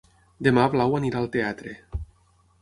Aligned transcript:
Demà 0.47 0.63
na 0.63 0.71
Blau 0.75 0.97
anirà 1.01 1.19
al 1.21 1.29
teatre. 1.37 1.75